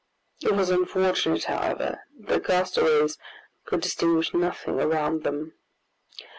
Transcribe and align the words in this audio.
It 0.41 0.53
was 0.55 0.71
unfortunate, 0.71 1.43
however, 1.43 1.99
that 2.21 2.27
the 2.33 2.39
castaways 2.39 3.19
could 3.65 3.81
distinguish 3.81 4.33
nothing 4.33 4.79
around 4.81 5.21
them. 5.21 5.53